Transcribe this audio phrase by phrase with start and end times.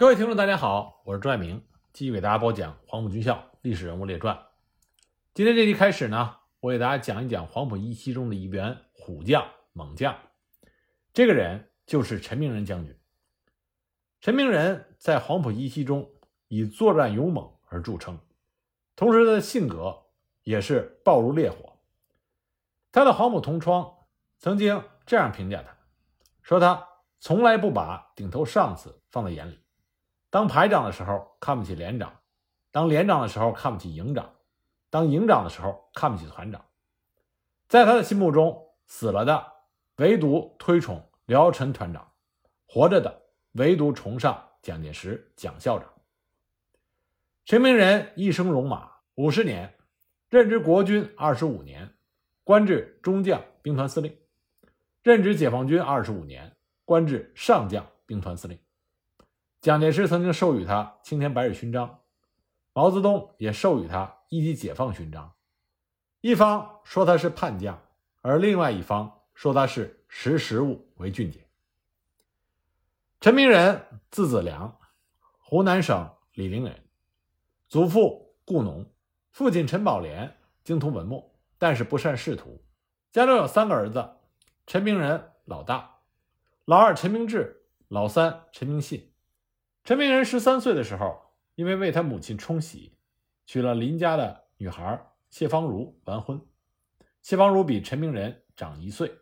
[0.00, 1.62] 各位听众，大家好，我是朱爱明，
[1.92, 4.34] 继续给大家播讲《黄埔军校历史人物列传》。
[5.34, 10.16] 今天这集开始呢，我给大家讲一讲黄埔一期中的一员虎将、猛将。
[11.12, 12.98] 这个人就是陈明仁将军。
[14.22, 16.10] 陈明仁在黄埔一期中
[16.48, 18.18] 以作战勇猛而著称，
[18.96, 20.06] 同时他的性格
[20.44, 21.78] 也是暴如烈火。
[22.90, 23.98] 他的黄埔同窗
[24.38, 25.76] 曾经这样评价他，
[26.42, 26.88] 说他
[27.18, 29.60] 从来不把顶头上司放在眼里。
[30.30, 32.20] 当排长的时候看不起连长，
[32.70, 34.32] 当连长的时候看不起营长，
[34.88, 36.64] 当营长的时候看不起团长。
[37.68, 39.52] 在他的心目中，死了的
[39.96, 42.12] 唯独推崇刘尧臣团长，
[42.66, 45.88] 活着的唯独崇尚蒋介石蒋校长。
[47.44, 49.74] 陈明仁一生戎马五十年，
[50.28, 51.92] 任职国军二十五年，
[52.44, 54.12] 官至中将兵团司令；
[55.02, 58.56] 任职解放军二十五年，官至上将兵团司令。
[59.60, 62.00] 蒋介石曾经授予他青天白日勋章，
[62.72, 65.34] 毛泽东也授予他一级解放勋章。
[66.22, 67.78] 一方说他是叛将，
[68.22, 71.46] 而另外一方说他是识时务为俊杰。
[73.20, 74.78] 陈明仁，字子良，
[75.38, 76.82] 湖南省醴陵人，
[77.68, 78.90] 祖父顾农，
[79.30, 82.64] 父亲陈宝莲精通文墨，但是不善仕途。
[83.12, 84.08] 家中有三个儿子，
[84.66, 85.98] 陈明仁老大，
[86.64, 89.09] 老二陈明志，老三陈明信。
[89.82, 91.20] 陈明仁十三岁的时候，
[91.54, 92.96] 因为为他母亲冲喜，
[93.46, 95.00] 娶了邻家的女孩
[95.30, 96.40] 谢芳如完婚。
[97.22, 99.12] 谢芳如比陈明仁长一岁，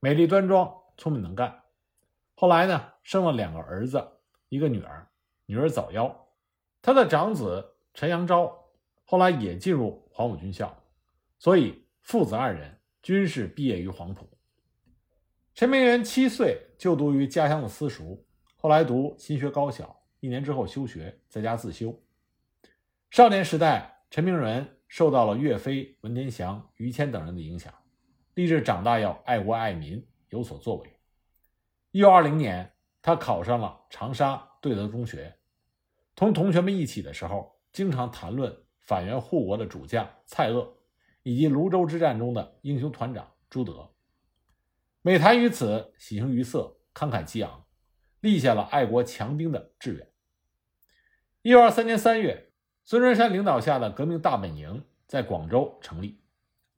[0.00, 1.62] 美丽端庄，聪明能干。
[2.34, 4.02] 后来呢，生了两个儿子，
[4.48, 5.06] 一个女儿，
[5.46, 6.14] 女儿早夭。
[6.80, 8.52] 他的长子陈阳昭
[9.04, 10.74] 后来也进入黄埔军校，
[11.38, 14.28] 所以父子二人均是毕业于黄埔。
[15.54, 18.24] 陈明仁七岁就读于家乡的私塾。
[18.62, 22.00] 后来读新学高小，一年之后休学，在家自修。
[23.10, 27.74] 少年时代，陈明仁受到了岳飞、文天祥、于谦等人的影响，
[28.34, 30.96] 立志长大要爱国爱民，有所作为。
[31.90, 32.72] 一九二零年，
[33.02, 35.36] 他考上了长沙对德中学，
[36.14, 40.68] 同同学们一起的时候，经常谈论反袁护国的主将蔡锷，
[41.24, 43.90] 以及泸州之战中的英雄团长朱德。
[45.00, 47.61] 每谈于此，喜形于色，慷慨激昂。
[48.22, 50.08] 立下了爱国强兵的志愿。
[51.42, 52.52] 一九二三年三月，
[52.84, 56.22] 孙中山领导下的革命大本营在广州成立。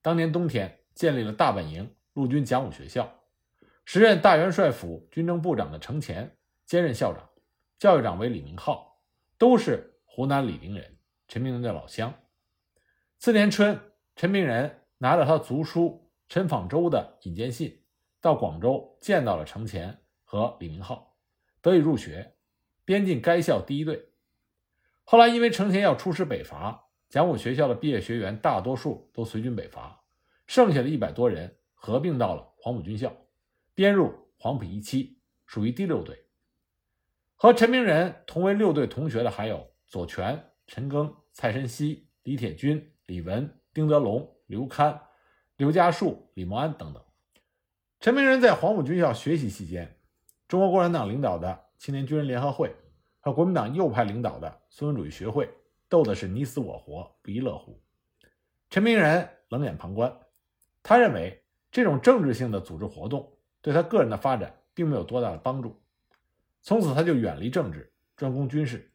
[0.01, 3.21] 当年冬天，建立了大本营陆军讲武学校。
[3.85, 6.35] 时任大元帅府军政部长的程潜
[6.65, 7.29] 兼任校长，
[7.79, 8.99] 教育长为李明浩，
[9.37, 10.97] 都是湖南醴陵人，
[11.29, 12.15] 陈明仁的老乡。
[13.19, 13.79] 次年春，
[14.17, 17.83] 陈明仁拿着他族叔陈访周的引荐信，
[18.23, 21.14] 到广州见到了程潜和李明浩。
[21.65, 22.35] 得以入学，
[22.85, 24.11] 编进该校第一队。
[25.03, 30.05] 后来因为程潜要出师北伐，讲武学校的毕业学员大多数都随军北伐，
[30.47, 33.17] 剩下的一百多人合并到了黄埔军校，
[33.75, 36.27] 编入黄埔一期，属于第六队。
[37.35, 45.01] 和陈明仁同为六队同学的还有左权、陈赓、蔡申熙、李铁军、李文、丁德龙、刘戡、
[45.57, 47.03] 刘家树、李默安等等。
[48.01, 49.94] 陈明仁在黄埔军校学习期间。
[50.55, 52.73] 中国共产党领导的青年军人联合会
[53.19, 55.53] 和国民党右派领导的孙文主义学会
[55.89, 57.83] 斗的是你死我活，不亦乐乎。
[58.71, 60.17] 陈明仁冷眼旁观，
[60.81, 65.83] 他认为这种政治性的组织活动对他个人的发展并没有多大的帮助，
[66.63, 68.93] 从此他就远离政治，专攻军事。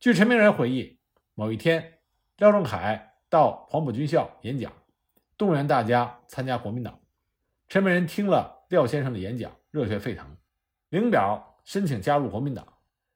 [0.00, 0.98] 据陈明仁回忆，
[1.34, 2.00] 某一天，
[2.38, 4.72] 廖仲恺到黄埔军校演讲，
[5.38, 6.98] 动员大家参加国民党。
[7.68, 10.26] 陈明仁听了廖先生的演讲，热血沸腾。
[10.90, 12.66] 领表申请加入国民党，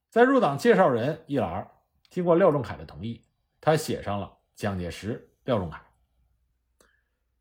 [0.08, 1.68] 在入党介绍人一栏，
[2.08, 3.20] 经过廖仲恺的同意，
[3.60, 5.82] 他写上了蒋介石、廖仲恺。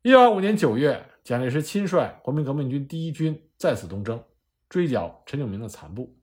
[0.02, 4.24] 一九二五年九月，蒋介石亲率国民革命军第一军再次东征，
[4.68, 6.18] 追剿陈炯明的残部。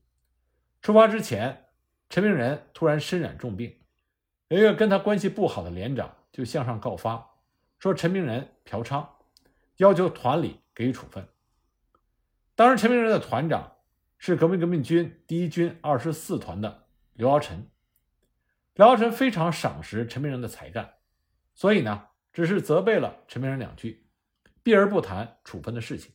[0.81, 1.67] 出发之前，
[2.09, 3.79] 陈明仁突然身染重病，
[4.49, 7.25] 有一个跟他关系不好的连长就向上告发，
[7.79, 9.07] 说陈明仁嫖娼，
[9.77, 11.25] 要求团里给予处分。
[12.55, 13.70] 当时陈明仁的团长。
[14.23, 17.71] 是革命革命军第一军二十四团的刘尧臣，
[18.75, 20.93] 刘尧臣非常赏识陈明仁的才干，
[21.55, 24.05] 所以呢，只是责备了陈明仁两句，
[24.61, 26.13] 避而不谈处分的事情。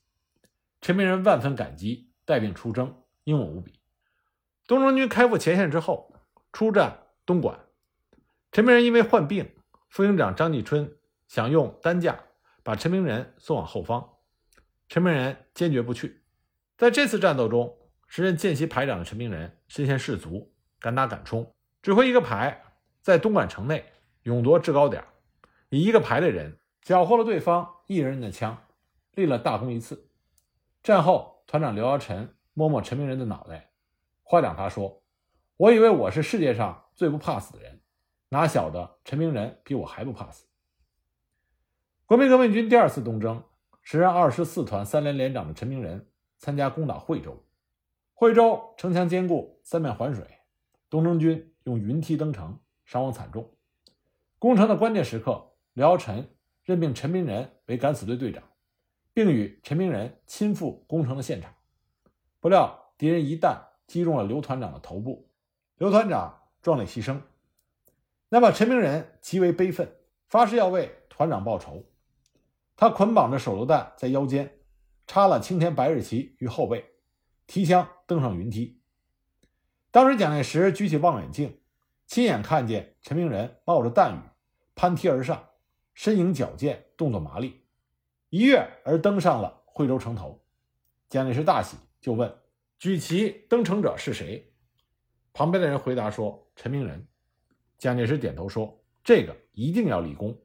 [0.81, 3.81] 陈明仁万分感激，带病出征，英勇无比。
[4.69, 6.15] 东征军开赴前线之后，
[6.53, 7.59] 出战东莞，
[8.53, 9.53] 陈明仁因为患病，
[9.89, 12.21] 副营长张继春想用担架
[12.63, 14.11] 把陈明仁送往后方，
[14.89, 16.23] 陈明仁坚决不去。
[16.77, 17.77] 在这次战斗中，
[18.07, 22.63] 时任见习排长的陈明仁身先士卒，敢打敢冲，指挥一个排
[23.03, 23.85] 在东莞城内
[24.23, 25.05] 勇夺制高点，
[25.69, 28.57] 以一个排的人缴获了对方一人的枪，
[29.15, 30.09] 立了大功一次。
[30.83, 33.73] 战后，团长刘尧臣摸摸陈明仁的脑袋，
[34.23, 35.03] 夸奖他说
[35.59, 37.81] ：“我以为我是世界上最不怕死的人，
[38.29, 40.47] 哪晓得陈明仁比我还不怕死。”
[42.07, 43.43] 国民革命军第二次东征，
[43.83, 46.09] 时任二十四团三连连长的陈明仁
[46.39, 47.45] 参加攻打惠州。
[48.19, 50.27] 惠州城墙坚固，三面环水，
[50.89, 53.53] 东征军用云梯登城，伤亡惨重。
[54.39, 56.27] 攻城的关键时刻，刘尧臣
[56.65, 58.43] 任命陈明仁为敢死队队长，
[59.13, 61.53] 并与陈明仁亲赴攻城的现场。
[62.41, 65.29] 不料敌人一弹击中了刘团长的头部，
[65.77, 67.21] 刘团长壮烈牺牲。
[68.31, 69.95] 那么陈明仁极为悲愤，
[70.27, 71.85] 发誓要为团长报仇。
[72.77, 74.59] 他捆绑着手榴弹在腰间，
[75.07, 76.83] 插了青天白日旗于后背，
[77.47, 78.81] 提枪登上云梯。
[79.91, 81.61] 当时蒋介石举起望远镜，
[82.07, 84.21] 亲眼看见陈明仁冒着弹雨
[84.75, 85.51] 攀梯而上，
[85.95, 87.65] 身影矫健，动作麻利，
[88.31, 90.43] 一跃而登上了惠州城头。
[91.09, 92.35] 蒋介石大喜，就问
[92.79, 94.53] ：“举旗登城者是谁？”
[95.35, 97.07] 旁边的人回答说：“陈明仁。”
[97.79, 100.39] 蒋介石点头说：“这个一定要立功。”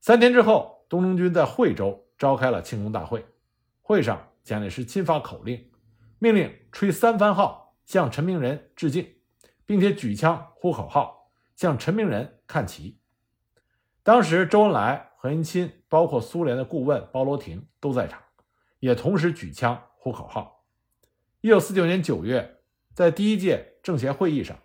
[0.00, 0.80] 三天之后。
[0.92, 3.24] 东征军在惠州召开了庆功大会，
[3.80, 5.71] 会上蒋介石亲发口令，
[6.22, 9.16] 命令吹三番号向陈明仁致敬，
[9.66, 13.00] 并且举枪呼口号向陈明仁看齐。
[14.04, 18.22] 当时周恩来、何应钦，包括苏联的顾问包罗廷都在场，
[18.78, 20.64] 也同时举枪呼口号。
[21.40, 22.60] 一九四九年九月，
[22.94, 24.56] 在第一届政协会议上，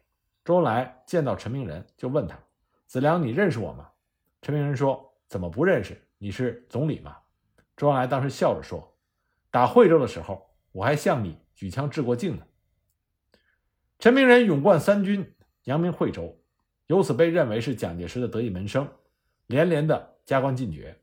[0.46, 2.38] 周恩来见到陈明仁，就问他
[2.86, 3.90] ：“子良，你认识我吗？”
[4.44, 7.18] 陈明仁说：“怎么不认识？”你是总理吗？
[7.76, 8.96] 周恩来当时笑着说
[9.50, 12.46] ：“打惠州的时候，我还向你举枪致过敬呢。”
[14.00, 15.34] 陈明仁勇冠三军，
[15.64, 16.40] 扬名惠州，
[16.86, 18.88] 由此被认为是蒋介石的得意门生，
[19.48, 21.02] 连连的加官进爵，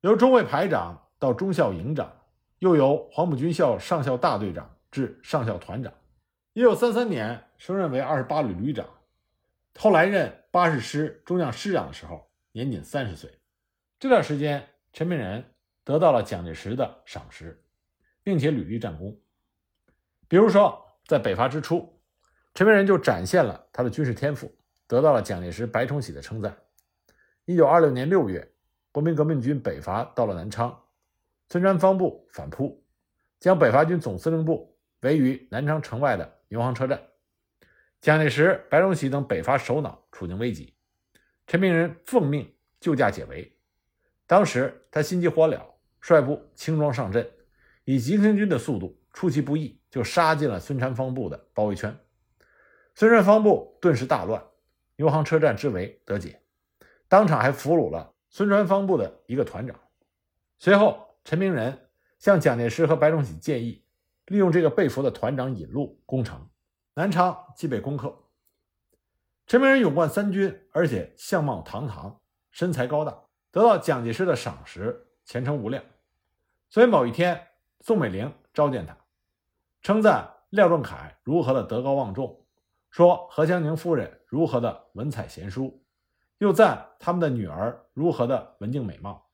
[0.00, 2.10] 由中尉排长到中校营长，
[2.60, 5.92] 又由黄埔军校上校大队长至上校团长。
[6.54, 8.88] 一九三三年升任为二十八旅旅长，
[9.78, 13.30] 后来任八十师中将师长的时候，年仅三十岁。
[13.98, 15.44] 这段时间，陈明仁
[15.84, 17.62] 得到了蒋介石的赏识，
[18.22, 19.20] 并且屡立战功。
[20.34, 21.88] 比如说，在北伐之初，
[22.54, 24.52] 陈明仁就展现了他的军事天赋，
[24.88, 26.58] 得到了蒋介石白崇禧的称赞。
[27.44, 28.52] 一九二六年六月，
[28.90, 30.76] 国民革命军北伐到了南昌，
[31.48, 32.84] 孙传芳部反扑，
[33.38, 37.00] 将北伐军总司令部围于南昌城外的牛行车站。
[38.00, 40.74] 蒋介石、白崇禧等北伐首脑处境危急，
[41.46, 43.56] 陈明仁奉命救驾解围。
[44.26, 45.60] 当时他心急火燎，
[46.00, 47.24] 率部轻装上阵，
[47.84, 51.98] 以急行军的速度，出其不意就杀进了孙传芳部的包围圈。
[52.94, 54.44] 孙传芳部顿时大乱，
[54.96, 56.42] 牛行车站之围得解，
[57.08, 59.80] 当场还俘虏了孙传芳部的一个团长。
[60.58, 61.88] 随后，陈明仁
[62.18, 63.84] 向蒋介石和白崇禧建议，
[64.26, 66.48] 利用这个被俘的团长引路攻城，
[66.94, 68.16] 南昌即被攻克。
[69.46, 72.20] 陈明仁勇冠三军，而且相貌堂堂，
[72.50, 73.16] 身材高大。
[73.50, 75.84] 得到蒋介石的赏识，前程无量。
[76.70, 77.40] 所以某一天，
[77.80, 78.96] 宋美龄召见他，
[79.84, 82.46] 称赞廖仲恺如何的德高望重，
[82.88, 85.84] 说何香凝夫人如何的文采贤淑，
[86.38, 89.28] 又赞他们的女儿如何的文静美貌，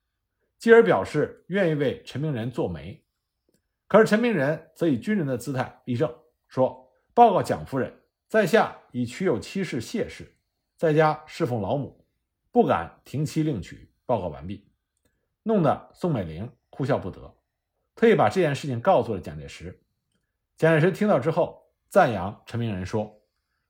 [0.59, 3.01] 继而表示愿意为陈明仁做媒。
[3.87, 6.13] 可是陈明仁则以军人的姿态立正，
[6.49, 10.37] 说：“报告蒋夫人，在下已娶有妻室谢氏，
[10.77, 12.05] 在家侍奉老母，
[12.51, 14.69] 不敢停妻另娶。”报告完毕，
[15.45, 17.37] 弄得宋美龄哭笑不得，
[17.95, 19.81] 特意把这件事情告诉了蒋介石。
[20.61, 23.23] 蒋介石听到之后，赞扬陈明仁说：“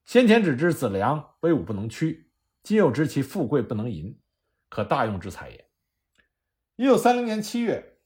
[0.04, 2.32] 先前只知子良威武不能屈，
[2.64, 4.18] 今又知其富贵不能淫，
[4.68, 5.70] 可大用之才也。”
[6.74, 7.98] 一九三零年七月，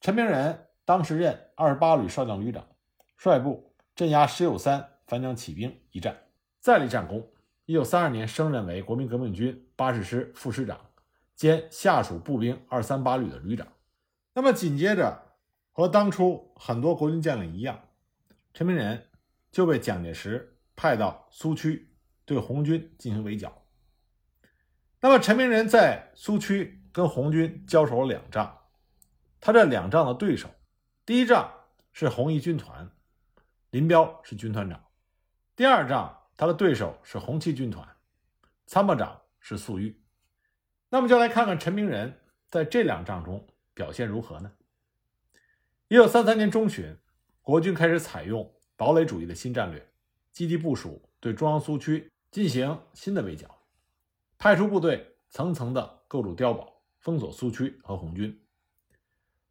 [0.00, 2.64] 陈明仁当时任二十八旅少将旅长，
[3.16, 6.16] 率部镇压石友三反蒋起兵一战，
[6.60, 7.28] 再立战功。
[7.64, 10.78] 一九三二年升任为国民革命军八十师副师长。
[11.34, 13.66] 兼下属步兵二三八旅的旅长，
[14.34, 15.20] 那么紧接着
[15.72, 17.88] 和当初很多国军将领一样，
[18.54, 19.10] 陈明仁
[19.50, 21.92] 就被蒋介石派到苏区
[22.24, 23.66] 对红军进行围剿。
[25.00, 28.56] 那么陈明仁在苏区跟红军交手了两仗，
[29.40, 30.48] 他这两仗的对手，
[31.04, 31.52] 第一仗
[31.92, 32.88] 是红一军团，
[33.70, 34.78] 林彪是军团长；
[35.56, 37.86] 第二仗他的对手是红七军团，
[38.66, 40.00] 参谋长是粟裕。
[40.90, 44.52] 那么就来看看陈明仁在这两仗中表现如何呢？
[45.88, 46.96] 一九三三年中旬，
[47.44, 49.86] 国军开始采用堡垒主义的新战略，
[50.32, 53.46] 积极部署对中央苏区进行新的围剿，
[54.38, 58.42] 派出部队层层的构筑碉堡，封锁苏区和红军。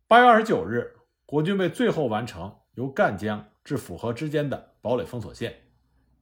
[0.07, 0.91] 八月二十九日，
[1.27, 5.55] 国军为最后完成由赣江至抚河之间的堡垒封锁线，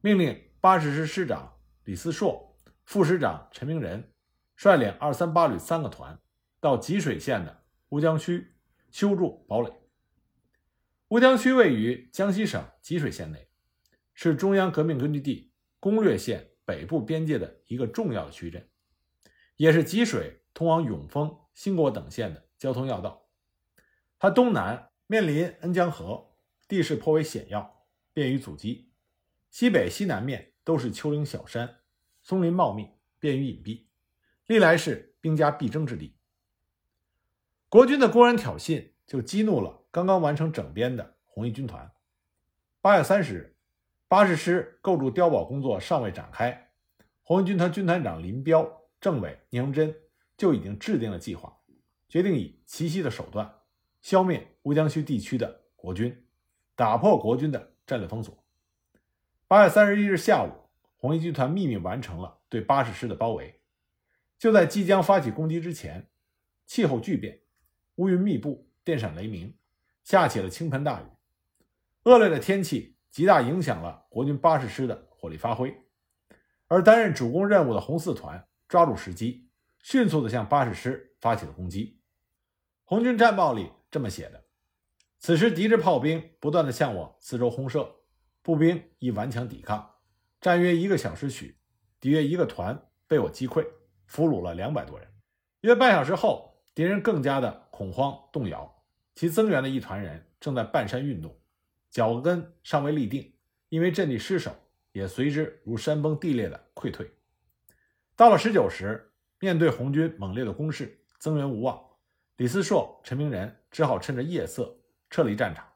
[0.02, 4.12] 命令八十师师长李思硕、副师长陈明仁
[4.56, 6.20] 率领二三八旅三个团
[6.60, 8.52] 到吉水县的乌江区
[8.90, 9.72] 修筑堡垒。
[11.12, 13.46] 乌江区位于江西省吉水县内，
[14.14, 18.66] 是中央革命根据地攻略线北部边界的一个重要的区镇，
[19.56, 23.28] 也是吉水通往永丰、兴国等县的交通要道。
[24.18, 26.30] 它东南面临恩江河，
[26.66, 28.88] 地势颇为险要，便于阻击；
[29.50, 31.80] 西北、西南面都是丘陵小山，
[32.22, 32.88] 松林茂密，
[33.18, 33.84] 便于隐蔽，
[34.46, 36.16] 历来是兵家必争之地。
[37.68, 39.81] 国军的公然挑衅，就激怒了。
[39.92, 41.92] 刚刚完成整编的红一军团，
[42.80, 43.56] 八月三十日，
[44.08, 46.70] 八十师构筑碉堡工作尚未展开，
[47.22, 49.94] 红一军团军团长林彪、政委聂荣臻
[50.34, 51.54] 就已经制定了计划，
[52.08, 53.54] 决定以奇袭的手段
[54.00, 56.26] 消灭乌江区地区的国军，
[56.74, 58.42] 打破国军的战略封锁。
[59.46, 63.60] 八月三十一日下午，红一军团秘密完成了对八十师的包围。
[64.38, 66.08] 就在即将发起攻击之前，
[66.64, 67.42] 气候巨变，
[67.96, 69.54] 乌云密布，电闪雷鸣。
[70.02, 71.04] 下起了倾盆大雨，
[72.04, 75.76] 恶劣的天气极大影响了国军八十师的火力发挥。
[76.68, 79.50] 而担任主攻任务的红四团抓住时机，
[79.82, 82.00] 迅速地向八十师发起了攻击。
[82.84, 84.44] 红军战报里这么写的：
[85.18, 87.94] 此时敌之炮兵不断地向我四周轰射，
[88.42, 89.94] 步兵亦顽强抵抗，
[90.40, 91.58] 战约一个小时许，
[92.00, 93.66] 敌约一个团被我击溃，
[94.06, 95.06] 俘虏了两百多人。
[95.60, 98.71] 约半小时后，敌人更加的恐慌动摇。
[99.14, 101.38] 其增援的一团人正在半山运动，
[101.90, 103.34] 脚跟尚未立定，
[103.68, 104.54] 因为阵地失守，
[104.92, 107.10] 也随之如山崩地裂的溃退。
[108.16, 111.82] 到了十九时，面对红军猛烈的攻势，增援无望，
[112.36, 114.78] 李思硕、陈明仁只好趁着夜色
[115.10, 115.66] 撤离战场，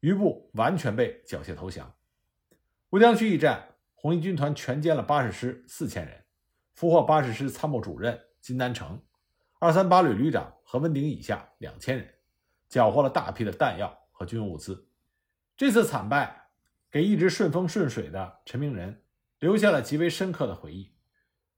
[0.00, 1.94] 余部完全被缴械投降。
[2.90, 6.24] 乌江区一战，红一军团全歼了八十师四千人，
[6.74, 9.02] 俘获八十师参谋主任金丹成、
[9.58, 12.15] 二三八旅旅长何文鼎以下两千人。
[12.68, 14.88] 缴获了大批的弹药和军用物资。
[15.56, 16.48] 这次惨败
[16.90, 19.02] 给一直顺风顺水的陈明仁
[19.38, 20.92] 留下了极为深刻的回忆。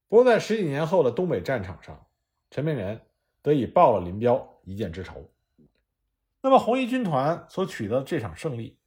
[0.08, 2.06] 不过，在十几年后的东北战场上，
[2.50, 3.00] 陈明仁
[3.42, 5.30] 得以报了林彪一箭之仇。
[6.40, 8.78] 那么，红一军团所取得的这场胜利，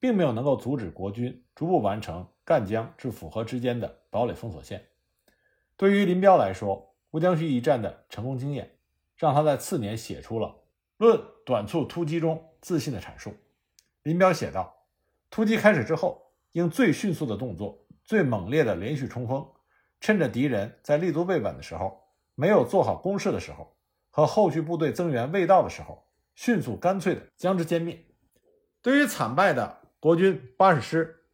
[0.00, 4.88] 并没有能够阻止国军逐步完成赣江至抚河之间的堡垒封锁线。
[5.76, 8.78] 对于林彪来说，乌江区一战的成功经验，
[9.16, 10.63] 让他在次年写出了。
[10.96, 13.34] 论短促突击中自信的阐述，
[14.02, 14.86] 林彪写道
[15.28, 19.44] ：“突击开始之后，应最迅速的动作，最猛烈的连续冲锋，
[20.00, 22.00] 趁着敌人在立足未稳的时候，
[22.36, 23.76] 没有做好攻势的时候，
[24.10, 28.06] 和后续部队增援未到的时候，迅速干脆的将之歼灭。”
[28.80, 31.24] 对于惨败的国军八十师，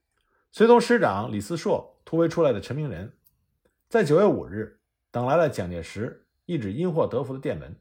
[0.53, 3.13] 随同师长李思硕突围出来的陈明仁，
[3.89, 7.77] 在九月五日等来了蒋介石一纸因祸得福的电文。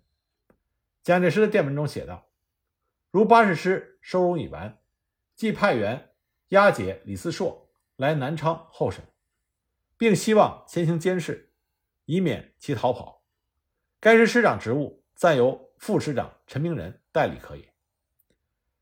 [1.01, 2.27] 蒋介石的电文中写道
[3.09, 4.79] ：“如八十师收容已完，
[5.35, 6.11] 即派员
[6.49, 9.03] 押解李思硕来南昌候审，
[9.97, 11.53] 并希望先行监视，
[12.05, 13.23] 以免其逃跑。
[13.99, 17.65] 该师师长职务暂由副师长陈明仁代理可以。”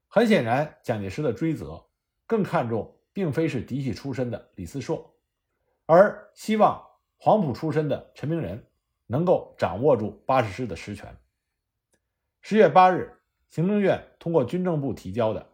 [0.10, 1.88] 很显然，蒋介石的追责
[2.26, 5.16] 更看重并非是嫡系出身的李思硕，
[5.86, 6.84] 而希望
[7.18, 8.66] 黄埔出身的陈明仁
[9.06, 11.16] 能够掌握住八十师的实权。
[12.50, 13.12] 十月八日，
[13.50, 15.50] 行政院通过军政部提交的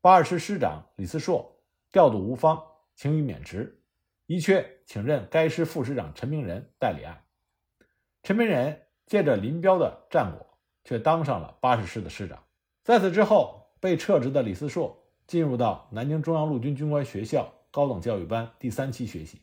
[0.00, 1.58] 八十师师长李思硕
[1.90, 2.62] 调度无方，
[2.94, 3.82] 请予免职，
[4.26, 7.24] 一缺请任该师副师长陈明仁代理案。
[8.22, 10.46] 陈明仁借着林彪的战果，
[10.84, 12.44] 却当上了八十师的师长。
[12.84, 19.42] 在此之后，被撤职的李思硕进入到南京中央陆军军官学校高等教育班第三期学习。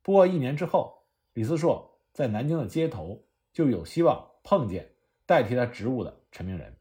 [0.00, 1.02] 不过一年之后，
[1.32, 4.93] 李思硕在南京的街头就有希望碰见。
[5.26, 6.76] 代替他职务的陈明仁，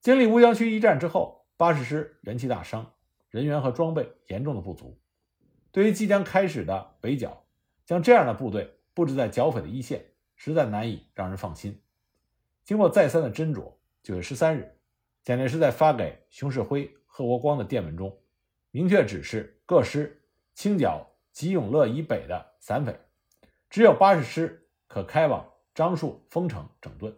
[0.00, 2.94] 经历乌江区一战之后，八十师人气大伤，
[3.28, 5.00] 人员和装备严重的不足。
[5.72, 7.44] 对于即将开始的围剿，
[7.84, 10.04] 将这样的部队布置在剿匪的一线，
[10.36, 11.82] 实在难以让人放心。
[12.64, 14.78] 经过再三的斟酌，九月十三日，
[15.24, 18.16] 蒋介石在发给熊式辉、贺国光的电文中，
[18.70, 20.22] 明确指示各师
[20.54, 22.96] 清剿吉永乐以北的散匪，
[23.68, 25.44] 只有八十师可开往。
[25.76, 27.14] 樟树、丰城整顿。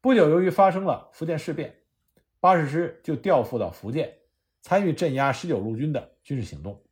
[0.00, 1.76] 不久，由于发生了福建事变，
[2.40, 4.16] 八十师就调赴到福建，
[4.62, 6.82] 参与镇压十九路军的军事行动。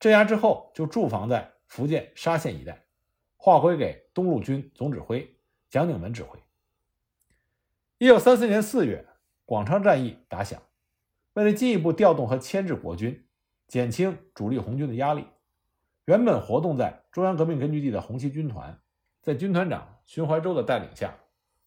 [0.00, 2.86] 镇压之后，就驻防在福建沙县一带，
[3.36, 5.36] 划归给东路军总指挥
[5.68, 6.38] 蒋鼎文指挥。
[7.98, 9.06] 一九三四年四月，
[9.44, 10.62] 广昌战役打响。
[11.34, 13.28] 为了进一步调动和牵制国军，
[13.68, 15.26] 减轻主力红军的压力，
[16.06, 18.80] 原本活动在中央革命根据地的红七军团，
[19.26, 21.12] 在军团长荀怀洲的带领下，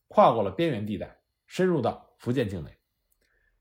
[0.08, 2.72] 跨过了边缘地带，深入到福建境内。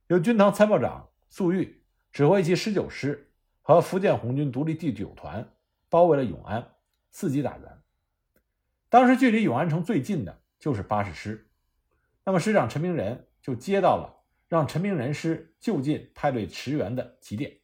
[0.06, 5.52] 由军堂参谋长粟裕指挥其十九师和福建红军独立第九团
[5.88, 6.76] 包围了永安，
[7.12, 7.82] 伺机打援。
[8.88, 11.50] 当时距离永安城最近的就是八十师，
[12.22, 14.14] 那么师长陈明仁就接到了。
[14.46, 17.58] 让陈明仁师就近派队驰援的急电。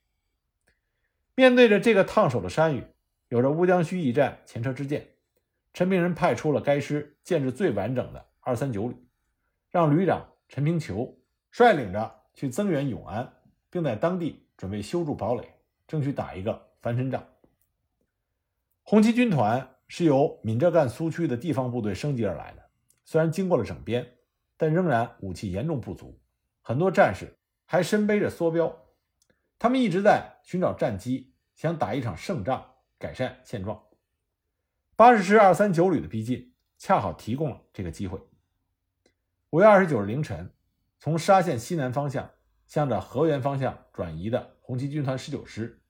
[1.37, 2.85] 面对着这个烫手的山芋，
[3.29, 5.14] 有着乌江圩一战前车之鉴，
[5.75, 8.97] 陈明仁派出了该师建制最完整的二三九旅，
[9.71, 11.19] 让旅长陈平求
[11.51, 13.31] 率领着去增援永安，
[13.71, 15.53] 并在当地准备修筑堡垒，
[15.89, 17.27] 争取打一个翻身仗。
[18.85, 22.63] 红七军团是由闽浙赣苏区的地方部队升级而来的，
[23.05, 24.07] 虽然经过了整编，
[24.57, 26.21] 但仍然武器严重不足。
[26.63, 28.73] 很多战士还身背着梭镖，
[29.59, 32.65] 他们一直在寻找战机，想打一场胜仗，
[32.97, 33.83] 改善现状。
[34.97, 38.21] 八十师二三九旅的逼近，恰好提供了这个机会。
[39.51, 40.53] 五月二十九日凌晨，
[41.01, 42.31] 从沙县西南方向
[42.67, 45.83] 向着河源方向转移的红七军团十九师，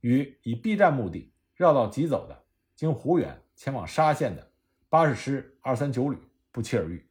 [0.00, 2.44] 与以避战目的绕道急走的
[2.76, 4.52] 经湖源前往沙县的
[4.90, 6.18] 八十师二三九旅
[6.52, 7.08] 不期而遇。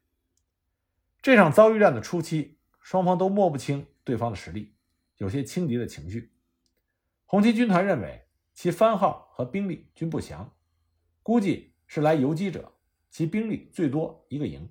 [1.21, 2.57] 这场遭遇战的初期。
[2.81, 4.73] 双方都摸不清对方的实力，
[5.17, 6.33] 有些轻敌的情绪。
[7.27, 8.25] 红七军团认为
[8.55, 10.51] 其番号和兵力均不详，
[11.29, 12.73] 估计是来游击者，
[13.11, 14.67] 其兵力最多一个营。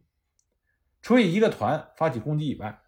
[1.01, 2.83] 除以一个团发起攻击以外，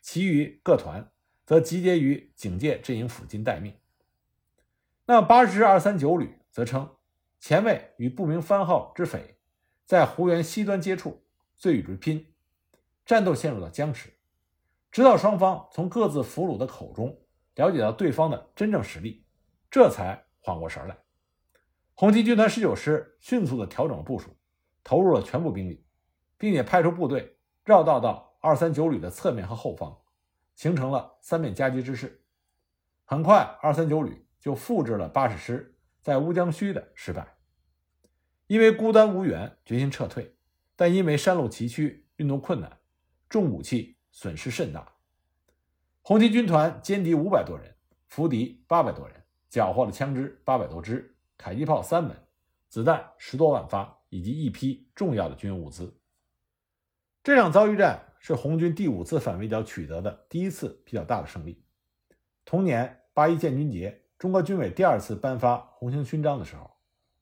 [0.00, 1.08] 其余各团
[1.46, 3.76] 则集结于警戒阵营附近待命。
[5.06, 6.96] 那八十二三九旅则称
[7.38, 9.38] 前卫与不明番号之匪
[9.84, 11.22] 在湖源西端接触，
[11.54, 12.26] 遂与之拼，
[13.06, 14.12] 战斗陷入了僵持。
[14.90, 17.16] 直到双方从各自俘虏的口中
[17.54, 19.24] 了解到对方的真正实力，
[19.70, 20.98] 这才缓过神来。
[22.02, 24.36] 红七军团十九师迅速地调整了部署，
[24.82, 25.86] 投入了全部兵力，
[26.36, 29.96] 并且派出部队绕道到二三九旅的侧面和后方，
[30.56, 32.24] 形成了三面夹击之势。
[33.04, 37.36] 很快，二三九旅就复制了八十师在乌江圩的失败。
[38.48, 40.34] 因为孤单无援，决心撤退，
[40.74, 42.80] 但因为山路崎岖，运动困难，
[43.28, 43.96] 重武器。
[44.10, 44.92] 损失甚大，
[46.02, 47.76] 红七军团歼敌五百多人，
[48.08, 51.11] 俘敌八百多人，缴获了枪支八百多支、
[51.42, 52.16] 迫击炮三门、
[52.68, 55.92] 子弹十多万发，以及一批重要的军用物资。
[57.24, 61.60] 这场遭遇战是红军第五次反围剿取得的第一次比较大的胜利。
[62.44, 66.70] 同年八一建军节，中国军委第二次颁发红星勋章的时候，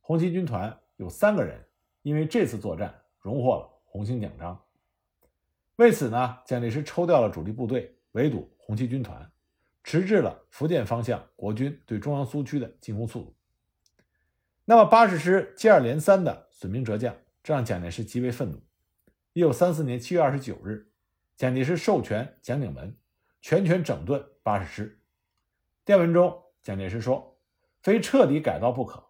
[0.03, 1.67] 红七军团有三个人
[2.03, 4.63] 因为这次作战荣获了红星奖章。
[5.77, 9.33] 为此呢，蒋介石抽调了主力部队围堵红七军团，
[9.83, 13.35] 迟滞了福建方向国军对中央苏区的进攻速度。
[14.71, 18.63] 那么八十师接二连三的损兵折将，这让蒋介石极为愤怒。
[19.33, 20.93] 一九三四年七月二十九日，
[21.37, 22.97] 蒋介石授权蒋鼎文
[23.41, 25.01] 全权整顿八十师。
[25.85, 27.37] 电文中，蒋介石说
[27.83, 29.05] ：“非彻底改造不可，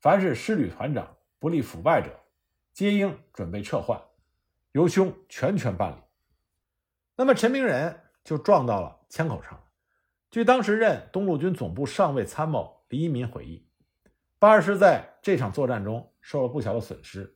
[0.00, 2.18] 凡是师旅团长不利腐败者，
[2.72, 4.02] 皆应准备撤换，
[4.70, 5.96] 由兄全权办理。”
[7.16, 9.64] 那么陈明仁就撞到了枪口上了。
[10.30, 13.68] 据当时任东路军总部上尉参谋李一民回忆，
[14.42, 17.32] 八十师在这场作战中受了不小的损失。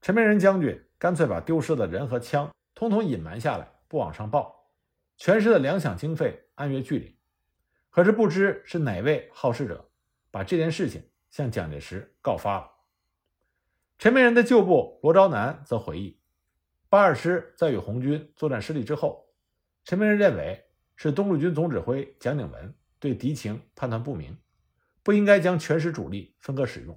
[0.00, 4.66] 陈明仁将军干脆把丢失的人和枪通通隐瞒下来，不往上报，
[5.16, 7.16] 全师的粮饷经费按月据领。
[7.88, 9.88] 可是不知是哪位好事者
[10.32, 12.68] 把这件事情向蒋介石告发了。
[13.96, 16.18] 陈明仁的旧部罗昭南则回忆。
[16.88, 19.24] 八二师在与红军作战失利之后，
[19.84, 20.60] 陈明仁认为
[20.96, 24.36] 是东路军总指挥蒋鼎文对敌情判断不明，
[25.10, 26.96] 不应该将全师主力分割使用，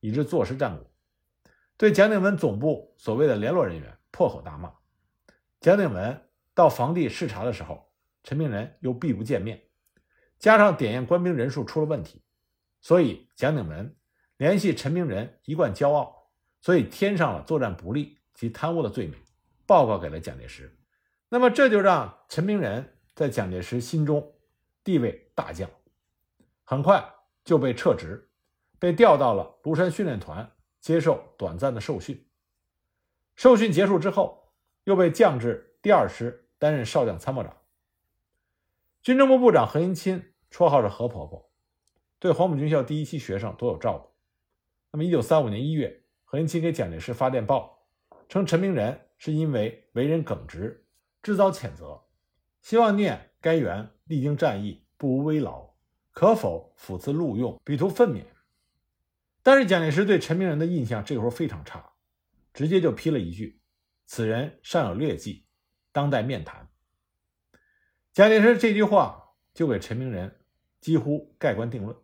[0.00, 0.90] 以致坐失战果。
[1.76, 4.74] 对蒋鼎文总部所谓的联络人员破口大骂。
[5.60, 7.88] 蒋鼎文到防地视察的时候，
[8.24, 9.62] 陈明仁又避不见面，
[10.40, 12.24] 加上点验官兵人数出了问题，
[12.80, 13.94] 所以蒋鼎文
[14.38, 19.16] 联系陈明仁一贯骄傲，所以添上了作战不利及贪污的罪名。
[19.66, 20.76] 报告给了蒋介石，
[21.28, 24.34] 那么这就让陈明仁在蒋介石心中
[24.82, 25.70] 地位大降，
[26.64, 27.08] 很快
[27.44, 28.30] 就被撤职，
[28.78, 32.26] 被调到了庐山训练团接受短暂的受训。
[33.34, 34.52] 受训结束之后，
[34.84, 37.56] 又被降至第二师担任少将参谋长，
[39.02, 41.50] 军政部部长何应钦，绰号是何婆婆，
[42.18, 44.10] 对黄埔军校第一期学生多有照顾。
[44.92, 47.86] 那么，一九三五年一月，何应钦给蒋介石发电报，
[48.28, 50.86] 称陈明仁是因为为人耿直，
[51.22, 52.02] 制造谴责，
[52.60, 55.71] 希望念该员历经战役，不无危劳，
[56.12, 58.24] 可否抚赐录用，彼图奋勉。
[59.42, 61.92] 但是蒋介石对陈明仁的印象这个时候非常差，
[62.54, 63.60] 直接就批了一句
[64.06, 65.46] ：“此人尚有劣迹，
[65.90, 66.68] 当待面谈。”
[68.12, 70.38] 蒋介石这句话就给陈明仁
[70.80, 71.96] 几乎盖棺定论，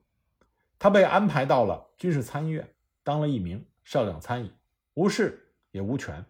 [0.79, 4.53] 他被安排到了军事参议院，当了一名少将参议，
[4.94, 6.25] 无事也无权。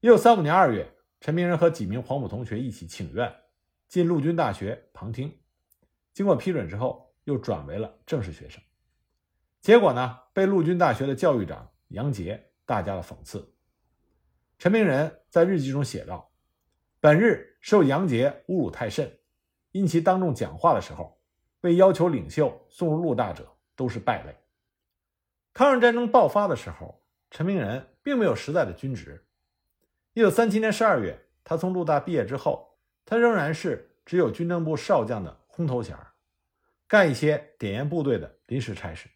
[0.00, 3.34] 一九三五年二月，陈明仁和几名黄埔同学一起请愿
[3.88, 5.36] 进陆军大学旁听，
[6.12, 8.62] 经过批准之后，又转为了正式学生。
[9.60, 13.54] 结果呢，被陆军大学的教育长杨杰大加了讽刺。
[14.58, 16.32] 陈明仁在日记中写道
[17.00, 19.18] ：“本日受杨杰侮辱太甚，
[19.70, 21.20] 因其当众讲话的时候，
[21.60, 24.36] 被要求领袖送入陆大者都是败类。”
[25.54, 29.26] 抗日战争爆发的时候，陈明仁并没有实在的军职。
[30.14, 35.94] 一九三七年十二月，他从陆大毕业之后，他仍然是只有军政部少将的空头衔，
[36.88, 39.10] 干一些点烟部队的临时差事。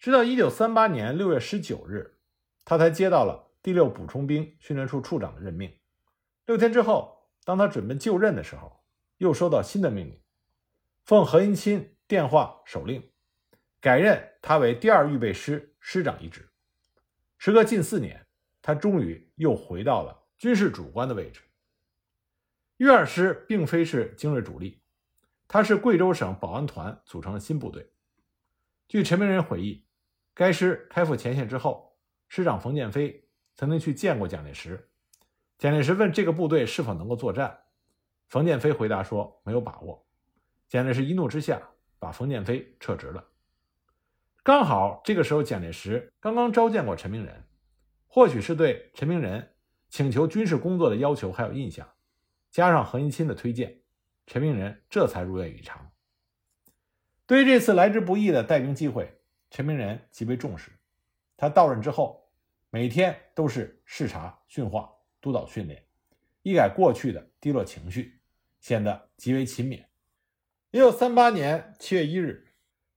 [0.00, 2.18] 直到一九三八年六月十九日，
[2.64, 5.72] 他才接到了第六补充兵训练处处长的任命。
[6.46, 8.84] 六天之后，当他准备就任的时候，
[9.18, 10.20] 又收到新的命令，
[11.04, 13.08] 奉何应钦电话手令，
[13.80, 16.50] 改任他为第二预备师师长一职。
[17.38, 18.26] 时隔近四年，
[18.60, 21.40] 他终于又回到了军事主官的位置。
[22.78, 24.82] 岳二师并非是精锐主力，
[25.48, 27.92] 他是贵州省保安团组成的新部队。
[28.88, 29.84] 据陈明仁回忆。
[30.36, 34.90] 该师开赴前线之后，师长冯建飞曾经去见过蒋介石。
[35.58, 37.56] 蒋介石问这个部队是否能够作战，
[38.26, 40.04] 冯建飞回答说没有把握。
[40.66, 41.62] 蒋介石一怒之下
[42.00, 43.24] 把冯建飞撤职了。
[44.42, 47.44] 刚好这个时候，蒋介石刚刚召见过陈明仁，
[48.08, 49.54] 或许是对陈明仁
[49.88, 51.88] 请求军事工作的要求还有印象，
[52.50, 53.82] 加上何应钦的推荐，
[54.26, 55.90] 陈明仁这才如愿以偿。
[57.26, 59.20] 对于这次来之不易的带兵机会。
[59.50, 60.72] 陈明仁极为重视，
[61.36, 62.28] 他到任之后，
[62.70, 65.86] 每天都是视察训话、督导训练，
[66.42, 68.20] 一改过去的低落情绪，
[68.58, 69.84] 显得极为勤勉。
[70.72, 72.52] 一九三八年七月一日，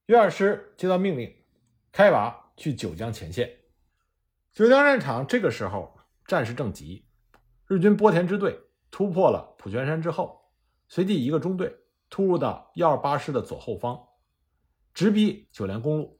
[0.08, 1.32] 粤二师接到命令，
[1.92, 3.56] 开拔去九江前线。
[4.52, 7.06] 九江战场这个时候战事正急，
[7.68, 8.60] 日军波田支队
[8.90, 10.47] 突破了普泉山之后，
[10.88, 11.76] 随即一个中队
[12.10, 14.08] 突入到幺二八师的左后方，
[14.94, 16.20] 直逼九连公路。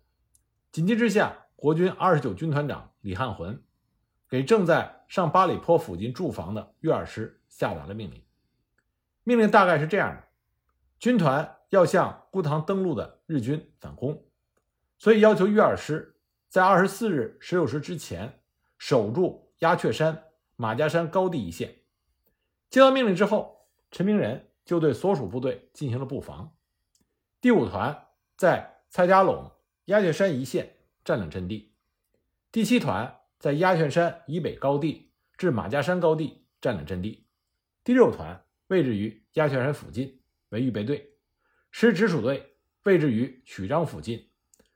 [0.72, 3.64] 紧急之下，国军二十九军团长李汉魂
[4.30, 8.22] 给正在上八里坡附近驻防的岳二师下达了命令。
[9.24, 10.24] 命令大概是这样的：
[11.00, 14.26] 军团要向孤塘登陆的日军反攻，
[14.98, 16.18] 所以要求岳二师
[16.50, 18.42] 在二十四日十六时之前
[18.78, 20.26] 守住鸦雀山、
[20.56, 21.76] 马家山高地一线。
[22.70, 26.56] 接到命令之后，陈明仁就对所属部队进行了布防。
[27.42, 29.52] 第五团在蔡家垄。
[29.88, 30.76] 鸭雀山一线
[31.06, 31.74] 占领阵地，
[32.52, 37.26] 第七团在鸭雀山以北高地至马家山高地占领阵地，
[37.86, 41.14] 第六团位置于鸭雀山附近为预备队，
[41.72, 44.30] 师直属队位置于许章附近，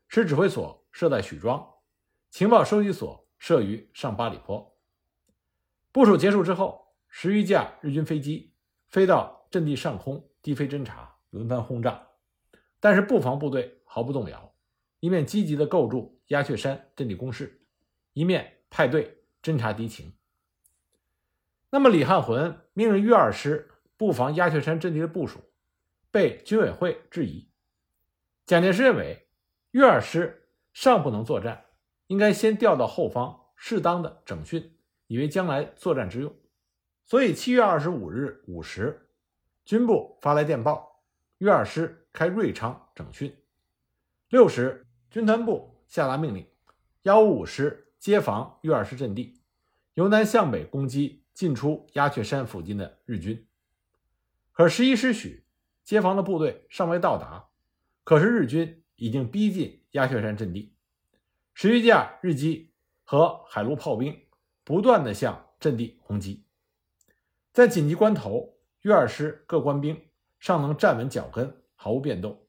[0.07, 1.69] 师指挥所设在许庄，
[2.29, 4.79] 情报收集所设于上八里坡。
[5.91, 8.53] 部署结束之后，十余架日军飞机
[8.87, 12.07] 飞到阵地上空低飞侦察，轮番轰炸，
[12.79, 14.55] 但是布防部队毫不动摇。
[15.01, 17.61] 一面积极地构筑鸦雀山阵地工事，
[18.13, 20.13] 一面派队侦察敌情。
[21.69, 25.39] 那么，李汉魂命令粤二师布防鸦雀山阵地的部署
[26.11, 27.49] 被军委会质疑。
[28.45, 29.27] 蒋介石认为，
[29.71, 31.65] 粤二师尚不能作战，
[32.07, 36.35] 应该先调到后方，适当的整训，以为将来作战之用。
[37.05, 39.09] 所以，七月二十五日午时，
[39.65, 41.01] 军部发来电报，
[41.37, 43.35] 粤二师开瑞昌整训。
[44.29, 44.87] 六时。
[45.11, 46.47] 军团部下达命令，
[47.01, 49.41] 幺五五师接防粤二师阵地，
[49.95, 53.45] 由南向北攻击进出鸦雀山附近的日军。
[54.53, 55.43] 可十一时许，
[55.83, 57.49] 接防的部队尚未到达，
[58.05, 60.77] 可是日军已经逼近鸦雀山阵地，
[61.53, 62.71] 十余架日机
[63.03, 64.17] 和海陆炮兵
[64.63, 66.45] 不断的向阵地轰击。
[67.51, 69.99] 在紧急关头，约二师各官兵
[70.39, 72.47] 尚能站稳脚跟，毫无变动，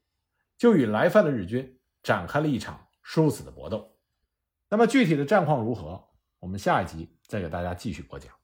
[0.57, 1.79] 就与来犯的日军。
[2.03, 3.97] 展开了一场殊死的搏斗。
[4.69, 6.03] 那么具体的战况如何？
[6.41, 8.42] 我们下一集再给大家继续播讲。